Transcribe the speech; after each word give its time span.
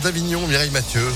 d'Avignon, 0.00 0.46
Mireille 0.46 0.70
Mathieu. 0.70 1.08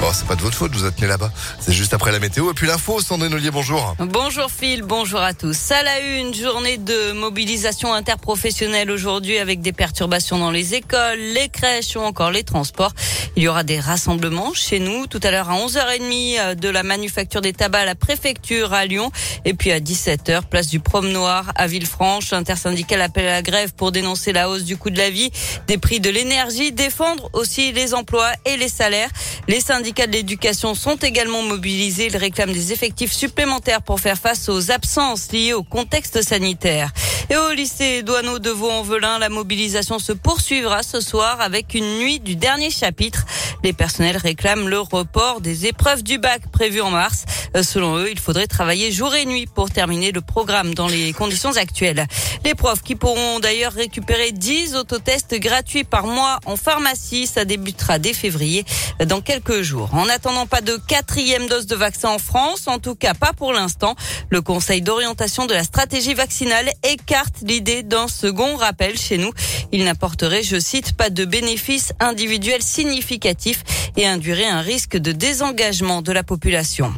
Bon, 0.00 0.12
c'est 0.12 0.28
pas 0.28 0.36
de 0.36 0.42
votre 0.42 0.56
faute, 0.56 0.72
vous 0.76 0.84
êtes 0.84 1.00
là-bas. 1.00 1.32
C'est 1.58 1.72
juste 1.72 1.92
après 1.92 2.12
la 2.12 2.20
météo. 2.20 2.52
Et 2.52 2.54
puis 2.54 2.68
l'info, 2.68 3.00
Sandrine 3.00 3.34
Ollier, 3.34 3.50
bonjour. 3.50 3.96
Bonjour 3.98 4.48
Phil, 4.48 4.82
bonjour 4.82 5.20
à 5.20 5.34
tous. 5.34 5.72
À 5.72 5.82
la 5.82 5.98
une, 5.98 6.32
journée 6.32 6.78
de 6.78 7.10
mobilisation 7.10 7.92
interprofessionnelle 7.92 8.92
aujourd'hui 8.92 9.38
avec 9.38 9.60
des 9.60 9.72
perturbations 9.72 10.38
dans 10.38 10.52
les 10.52 10.76
écoles, 10.76 11.18
les 11.18 11.48
crèches 11.48 11.96
ou 11.96 12.00
encore 12.00 12.30
les 12.30 12.44
transports. 12.44 12.92
Il 13.34 13.42
y 13.42 13.48
aura 13.48 13.64
des 13.64 13.80
rassemblements 13.80 14.54
chez 14.54 14.78
nous 14.78 15.08
tout 15.08 15.18
à 15.24 15.32
l'heure 15.32 15.50
à 15.50 15.58
11h30 15.58 16.38
euh, 16.38 16.54
de 16.54 16.68
la 16.68 16.84
manufacture 16.84 17.40
des 17.40 17.52
tabacs 17.52 17.82
à 17.82 17.84
la 17.84 17.94
préfecture 17.96 18.74
à 18.74 18.84
Lyon 18.84 19.10
et 19.44 19.54
puis 19.54 19.72
à 19.72 19.80
17h 19.80 20.42
place 20.42 20.68
du 20.68 20.78
Promenoir 20.78 21.50
à 21.56 21.66
Villefranche. 21.66 22.32
Intersyndical 22.32 23.00
appelle 23.00 23.26
à 23.26 23.32
la 23.32 23.42
grève 23.42 23.74
pour 23.74 23.90
dénoncer 23.90 24.32
la 24.32 24.48
hausse 24.48 24.62
du 24.62 24.76
coût 24.76 24.90
de 24.90 24.98
la 24.98 25.10
vie, 25.10 25.32
des 25.66 25.78
prix 25.78 25.98
de 25.98 26.10
l'énergie, 26.10 26.70
défendre 26.70 27.30
aussi 27.32 27.72
les 27.72 27.94
emplois 27.94 28.30
et 28.44 28.56
les 28.56 28.68
salaires. 28.68 29.10
Les 29.48 29.60
syndicats 29.60 29.87
de 29.92 30.12
l'éducation 30.12 30.74
sont 30.74 30.96
également 30.96 31.42
mobilisés. 31.42 32.06
Ils 32.06 32.16
réclament 32.16 32.52
des 32.52 32.72
effectifs 32.72 33.12
supplémentaires 33.12 33.82
pour 33.82 34.00
faire 34.00 34.18
face 34.18 34.48
aux 34.48 34.70
absences 34.70 35.32
liées 35.32 35.54
au 35.54 35.62
contexte 35.62 36.22
sanitaire. 36.22 36.92
Et 37.30 37.36
au 37.36 37.52
lycée 37.52 38.02
Douaneau 38.02 38.38
de 38.38 38.50
Vaux-en-Velin, 38.50 39.18
la 39.18 39.28
mobilisation 39.28 39.98
se 39.98 40.12
poursuivra 40.12 40.82
ce 40.82 41.00
soir 41.00 41.40
avec 41.40 41.74
une 41.74 41.98
nuit 41.98 42.20
du 42.20 42.36
dernier 42.36 42.70
chapitre. 42.70 43.24
Les 43.64 43.72
personnels 43.72 44.18
réclament 44.18 44.68
le 44.68 44.80
report 44.80 45.40
des 45.40 45.66
épreuves 45.66 46.02
du 46.02 46.18
bac 46.18 46.42
prévues 46.52 46.82
en 46.82 46.90
mars. 46.90 47.24
Euh, 47.58 47.62
selon 47.62 47.96
eux, 47.96 48.10
il 48.10 48.18
faudrait 48.18 48.46
travailler 48.46 48.92
jour 48.92 49.14
et 49.14 49.26
nuit 49.26 49.46
pour 49.46 49.70
terminer 49.70 50.12
le 50.12 50.20
programme 50.20 50.74
dans 50.74 50.86
les 50.86 51.12
conditions 51.12 51.56
actuelles. 51.56 52.06
Les 52.44 52.54
profs 52.54 52.82
qui 52.82 52.94
pourront 52.94 53.40
d'ailleurs 53.40 53.72
récupérer 53.72 54.32
10 54.32 54.76
autotests 54.76 55.34
gratuits 55.34 55.84
par 55.84 56.06
mois 56.06 56.38
en 56.46 56.56
pharmacie, 56.56 57.26
ça 57.26 57.44
débutera 57.44 57.98
dès 57.98 58.12
février 58.12 58.64
dans 59.06 59.20
quelques 59.20 59.62
jours. 59.62 59.92
En 59.92 60.08
attendant 60.08 60.46
pas 60.46 60.60
de 60.60 60.76
quatrième 60.86 61.48
dose 61.48 61.66
de 61.66 61.74
vaccin 61.74 62.10
en 62.10 62.18
France, 62.18 62.68
en 62.68 62.78
tout 62.78 62.94
cas 62.94 63.14
pas 63.14 63.32
pour 63.32 63.52
l'instant, 63.52 63.96
le 64.30 64.40
Conseil 64.40 64.80
d'orientation 64.82 65.46
de 65.46 65.54
la 65.54 65.64
stratégie 65.64 66.14
vaccinale 66.14 66.70
écarte 66.84 67.36
l'idée 67.42 67.82
d'un 67.82 68.08
second 68.08 68.56
rappel 68.56 68.98
chez 68.98 69.18
nous. 69.18 69.32
Il 69.72 69.84
n'apporterait, 69.84 70.42
je 70.42 70.60
cite, 70.60 70.96
pas 70.96 71.10
de 71.10 71.24
bénéfices 71.24 71.92
individuels 71.98 72.62
significatifs 72.62 73.64
et 73.96 74.06
induirait 74.06 74.46
un 74.46 74.60
risque 74.60 74.96
de 74.96 75.12
désengagement 75.12 76.02
de 76.02 76.12
la 76.12 76.22
population. 76.22 76.92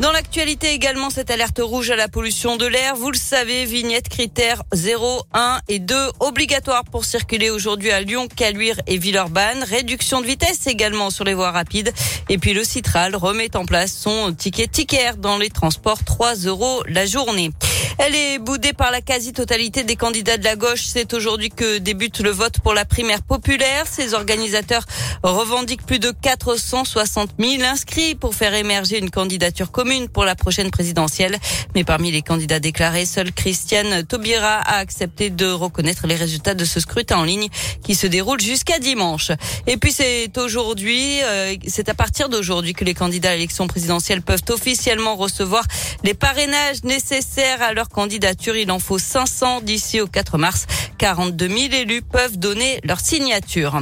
Dans 0.00 0.10
l'actualité 0.10 0.72
également, 0.72 1.08
cette 1.08 1.30
alerte 1.30 1.60
rouge 1.62 1.90
à 1.90 1.96
la 1.96 2.08
pollution 2.08 2.56
de 2.56 2.66
l'air. 2.66 2.96
Vous 2.96 3.12
le 3.12 3.16
savez, 3.16 3.64
vignette 3.64 4.08
critères 4.08 4.64
0, 4.72 5.22
1 5.32 5.60
et 5.68 5.78
2 5.78 5.94
obligatoires 6.18 6.82
pour 6.84 7.04
circuler 7.04 7.48
aujourd'hui 7.48 7.92
à 7.92 8.00
Lyon, 8.00 8.26
Caluire 8.26 8.80
et 8.88 8.98
Villeurbanne. 8.98 9.62
Réduction 9.62 10.20
de 10.20 10.26
vitesse 10.26 10.66
également 10.66 11.10
sur 11.10 11.24
les 11.24 11.34
voies 11.34 11.52
rapides. 11.52 11.92
Et 12.28 12.38
puis 12.38 12.54
le 12.54 12.64
Citral 12.64 13.14
remet 13.14 13.56
en 13.56 13.66
place 13.66 13.92
son 13.92 14.32
ticket 14.32 14.66
ticket 14.66 15.12
dans 15.16 15.38
les 15.38 15.50
transports 15.50 16.02
3 16.02 16.34
euros 16.46 16.82
la 16.88 17.06
journée. 17.06 17.52
Elle 17.98 18.14
est 18.14 18.38
boudée 18.38 18.72
par 18.72 18.90
la 18.90 19.00
quasi-totalité 19.00 19.84
des 19.84 19.96
candidats 19.96 20.36
de 20.36 20.44
la 20.44 20.56
gauche. 20.56 20.82
C'est 20.84 21.14
aujourd'hui 21.14 21.50
que 21.50 21.78
débute 21.78 22.20
le 22.20 22.30
vote 22.30 22.58
pour 22.60 22.74
la 22.74 22.84
primaire 22.84 23.22
populaire. 23.22 23.86
Ses 23.86 24.14
organisateurs 24.14 24.84
revendiquent 25.22 25.86
plus 25.86 26.00
de 26.00 26.10
460 26.10 27.30
000 27.38 27.62
inscrits 27.62 28.14
pour 28.14 28.34
faire 28.34 28.54
émerger 28.54 28.98
une 28.98 29.10
candidature 29.10 29.70
commune 29.70 30.08
pour 30.08 30.24
la 30.24 30.34
prochaine 30.34 30.70
présidentielle. 30.70 31.38
Mais 31.74 31.84
parmi 31.84 32.10
les 32.10 32.22
candidats 32.22 32.58
déclarés, 32.58 33.06
seule 33.06 33.32
Christiane 33.32 34.04
Taubira 34.04 34.56
a 34.56 34.78
accepté 34.78 35.30
de 35.30 35.46
reconnaître 35.46 36.06
les 36.06 36.16
résultats 36.16 36.54
de 36.54 36.64
ce 36.64 36.80
scrutin 36.80 37.18
en 37.18 37.24
ligne 37.24 37.48
qui 37.84 37.94
se 37.94 38.06
déroule 38.06 38.40
jusqu'à 38.40 38.78
dimanche. 38.78 39.30
Et 39.66 39.76
puis 39.76 39.92
c'est 39.92 40.36
aujourd'hui, 40.36 41.22
euh, 41.22 41.54
c'est 41.68 41.88
à 41.88 41.94
partir 41.94 42.28
d'aujourd'hui 42.28 42.72
que 42.72 42.84
les 42.84 42.94
candidats 42.94 43.30
à 43.30 43.34
l'élection 43.34 43.66
présidentielle 43.66 44.22
peuvent 44.22 44.42
officiellement 44.48 45.14
recevoir 45.14 45.64
les 46.02 46.14
parrainages 46.14 46.82
nécessaires 46.82 47.62
à 47.62 47.72
leur 47.72 47.83
candidature. 47.88 48.56
Il 48.56 48.70
en 48.70 48.78
faut 48.78 48.98
500 48.98 49.60
d'ici 49.62 50.00
au 50.00 50.06
4 50.06 50.38
mars. 50.38 50.66
42 50.98 51.48
000 51.48 51.58
élus 51.74 52.02
peuvent 52.02 52.38
donner 52.38 52.80
leur 52.84 53.00
signature. 53.00 53.80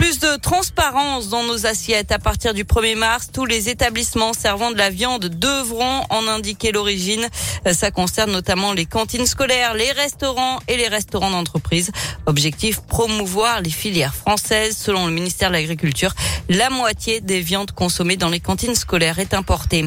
Plus 0.00 0.18
de 0.18 0.36
transparence 0.40 1.28
dans 1.28 1.42
nos 1.44 1.66
assiettes. 1.66 2.10
À 2.10 2.18
partir 2.18 2.54
du 2.54 2.64
1er 2.64 2.96
mars, 2.96 3.28
tous 3.30 3.44
les 3.44 3.68
établissements 3.68 4.32
servant 4.32 4.70
de 4.70 4.78
la 4.78 4.88
viande 4.88 5.26
devront 5.26 6.04
en 6.08 6.26
indiquer 6.26 6.72
l'origine. 6.72 7.28
Ça 7.70 7.90
concerne 7.90 8.32
notamment 8.32 8.72
les 8.72 8.86
cantines 8.86 9.26
scolaires, 9.26 9.74
les 9.74 9.92
restaurants 9.92 10.58
et 10.68 10.78
les 10.78 10.88
restaurants 10.88 11.30
d'entreprise. 11.30 11.90
Objectif, 12.24 12.80
promouvoir 12.80 13.60
les 13.60 13.68
filières 13.68 14.14
françaises. 14.14 14.74
Selon 14.74 15.06
le 15.06 15.12
ministère 15.12 15.50
de 15.50 15.56
l'Agriculture, 15.56 16.14
la 16.48 16.70
moitié 16.70 17.20
des 17.20 17.42
viandes 17.42 17.72
consommées 17.72 18.16
dans 18.16 18.30
les 18.30 18.40
cantines 18.40 18.74
scolaires 18.74 19.18
est 19.18 19.34
importée. 19.34 19.84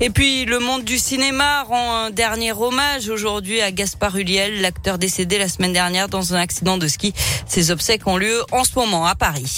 Et 0.00 0.10
puis, 0.10 0.44
le 0.44 0.58
monde 0.58 0.84
du 0.84 0.98
cinéma 0.98 1.62
rend 1.62 1.94
un 1.94 2.10
dernier 2.10 2.52
hommage 2.52 3.08
aujourd'hui 3.08 3.62
à 3.62 3.70
Gaspard 3.70 4.16
Huliel, 4.16 4.60
l'acteur 4.60 4.98
décédé 4.98 5.38
la 5.38 5.48
semaine 5.48 5.72
dernière 5.72 6.08
dans 6.08 6.34
un 6.34 6.38
accident 6.38 6.76
de 6.76 6.86
ski. 6.86 7.14
Ses 7.46 7.70
obsèques 7.70 8.06
ont 8.06 8.18
lieu 8.18 8.42
en 8.52 8.64
ce 8.64 8.74
moment 8.74 9.06
à 9.06 9.14
Paris. 9.14 9.53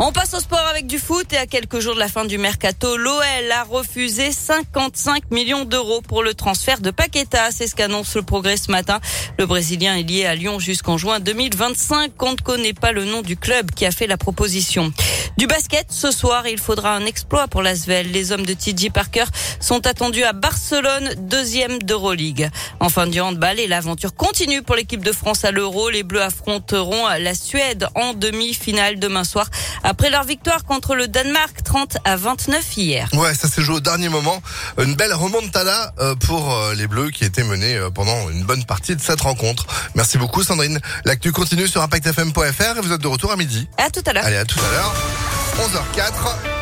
On 0.00 0.12
passe 0.12 0.32
au 0.32 0.38
sport 0.38 0.64
avec 0.70 0.86
du 0.86 1.00
foot 1.00 1.32
et 1.32 1.36
à 1.36 1.46
quelques 1.46 1.80
jours 1.80 1.94
de 1.94 1.98
la 1.98 2.06
fin 2.06 2.24
du 2.24 2.38
mercato, 2.38 2.96
l'OL 2.96 3.52
a 3.52 3.64
refusé 3.64 4.30
55 4.30 5.32
millions 5.32 5.64
d'euros 5.64 6.02
pour 6.02 6.22
le 6.22 6.34
transfert 6.34 6.80
de 6.80 6.92
Paqueta. 6.92 7.50
C'est 7.50 7.66
ce 7.66 7.74
qu'annonce 7.74 8.14
le 8.14 8.22
progrès 8.22 8.56
ce 8.56 8.70
matin. 8.70 9.00
Le 9.40 9.46
Brésilien 9.46 9.96
est 9.96 10.04
lié 10.04 10.24
à 10.24 10.36
Lyon 10.36 10.60
jusqu'en 10.60 10.98
juin 10.98 11.18
2025. 11.18 12.12
On 12.20 12.32
ne 12.32 12.36
connaît 12.36 12.74
pas 12.74 12.92
le 12.92 13.06
nom 13.06 13.22
du 13.22 13.36
club 13.36 13.72
qui 13.72 13.86
a 13.86 13.90
fait 13.90 14.06
la 14.06 14.16
proposition. 14.16 14.92
Du 15.38 15.46
basket, 15.46 15.86
ce 15.92 16.10
soir, 16.10 16.48
il 16.48 16.58
faudra 16.58 16.96
un 16.96 17.06
exploit 17.06 17.46
pour 17.46 17.62
l'Asvel. 17.62 18.10
Les 18.10 18.32
hommes 18.32 18.44
de 18.44 18.54
TJ 18.54 18.90
Parker 18.90 19.22
sont 19.60 19.86
attendus 19.86 20.24
à 20.24 20.32
Barcelone, 20.32 21.14
deuxième 21.16 21.80
d'Euroleague. 21.80 22.50
Enfin, 22.80 23.06
du 23.06 23.20
handball 23.20 23.60
et 23.60 23.68
l'aventure 23.68 24.16
continue 24.16 24.62
pour 24.62 24.74
l'équipe 24.74 25.04
de 25.04 25.12
France 25.12 25.44
à 25.44 25.52
l'Euro. 25.52 25.90
Les 25.90 26.02
Bleus 26.02 26.22
affronteront 26.22 27.06
la 27.20 27.36
Suède 27.36 27.86
en 27.94 28.14
demi-finale 28.14 28.98
demain 28.98 29.22
soir 29.22 29.48
après 29.84 30.10
leur 30.10 30.24
victoire 30.24 30.64
contre 30.64 30.96
le 30.96 31.06
Danemark 31.06 31.62
30 31.68 31.98
à 32.04 32.16
29 32.16 32.78
hier. 32.78 33.08
Ouais, 33.12 33.34
ça 33.34 33.46
s'est 33.46 33.60
joué 33.60 33.76
au 33.76 33.80
dernier 33.80 34.08
moment. 34.08 34.40
Une 34.78 34.94
belle 34.94 35.12
remontada 35.12 35.92
euh, 35.98 36.14
pour 36.14 36.50
euh, 36.50 36.74
les 36.74 36.86
Bleus 36.86 37.10
qui 37.10 37.26
étaient 37.26 37.44
menés 37.44 37.76
euh, 37.76 37.90
pendant 37.90 38.30
une 38.30 38.42
bonne 38.42 38.64
partie 38.64 38.96
de 38.96 39.02
cette 39.02 39.20
rencontre. 39.20 39.66
Merci 39.94 40.16
beaucoup 40.16 40.42
Sandrine. 40.42 40.80
L'actu 41.04 41.30
continue 41.30 41.68
sur 41.68 41.82
impactfm.fr 41.82 42.78
et 42.78 42.80
vous 42.80 42.92
êtes 42.94 43.02
de 43.02 43.06
retour 43.06 43.32
à 43.32 43.36
midi. 43.36 43.68
À 43.76 43.90
tout 43.90 44.00
à 44.06 44.14
l'heure. 44.14 44.24
Allez, 44.24 44.38
à 44.38 44.46
tout 44.46 44.58
à 44.60 44.72
l'heure. 44.72 44.94
11h04. 45.58 46.57